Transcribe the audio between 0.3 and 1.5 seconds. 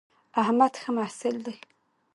احمد ښه محصل